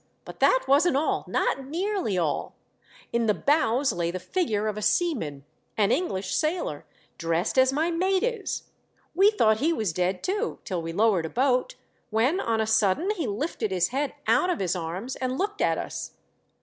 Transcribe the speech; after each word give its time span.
But 0.25 0.39
that 0.39 0.63
wasn't 0.67 0.97
all— 0.97 1.25
not 1.39 1.63
nearly 1.63 2.17
all. 2.17 2.55
In 3.13 3.27
the 3.27 3.35
bows 3.35 3.93
lay 3.93 4.09
the 4.09 4.19
figure 4.19 4.65
of 4.65 4.75
a 4.75 4.81
seaman— 4.81 5.45
an 5.77 5.91
English 5.91 6.33
sailor, 6.35 6.87
dressed 7.19 7.55
as 7.55 7.71
my 7.71 7.91
mate 7.91 8.23
is. 8.23 8.63
We 9.13 9.29
thought 9.29 9.57
he 9.57 9.71
was 9.71 9.93
dead, 9.93 10.23
too, 10.23 10.57
till 10.65 10.81
we 10.81 10.91
lowered 10.91 11.27
a 11.27 11.29
boat, 11.29 11.75
when 12.09 12.39
on 12.39 12.59
a 12.59 12.65
sudden 12.65 13.11
he 13.11 13.27
lifted 13.27 13.69
his 13.69 13.89
head 13.89 14.15
out 14.25 14.49
of 14.49 14.57
his 14.59 14.75
arms 14.75 15.17
and 15.17 15.37
looked 15.37 15.61
at 15.61 15.77
us. 15.77 16.13